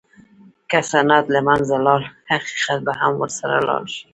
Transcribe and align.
که 0.69 0.79
سند 0.91 1.25
له 1.33 1.39
منځه 1.47 1.77
لاړ، 1.85 2.01
حقیقت 2.31 2.79
به 2.85 2.93
هم 2.99 3.13
ورسره 3.21 3.55
لاړ 3.67 3.83
شي. 3.93 4.03